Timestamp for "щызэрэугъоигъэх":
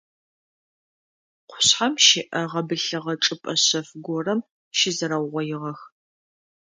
4.77-5.79